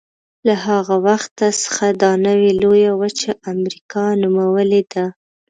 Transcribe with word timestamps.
له 0.47 0.55
هغه 0.65 0.95
وخت 1.07 1.35
څخه 1.63 1.85
دا 2.03 2.11
نوې 2.27 2.51
لویه 2.61 2.91
وچه 3.01 3.31
امریکا 3.53 4.05
نومولې 4.21 4.81
ده. 4.93 5.05